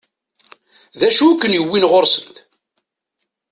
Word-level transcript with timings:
D 0.99 1.01
acu 1.07 1.25
i 1.31 1.35
ken-yewwin 1.41 1.87
ɣur-sent? 1.91 2.37